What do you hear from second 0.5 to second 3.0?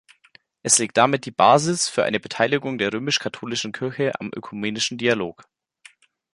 Es legt damit die Basis für eine Beteiligung der